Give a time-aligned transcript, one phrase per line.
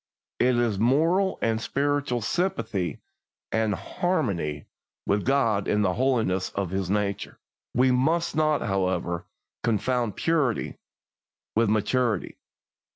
[0.39, 3.01] It is moral and spiritual sympathy
[3.51, 4.65] and harmony
[5.05, 7.37] with God in the holiness of His nature.
[7.75, 9.25] We must not, however,
[9.63, 10.79] confound purity
[11.55, 12.37] with maturity.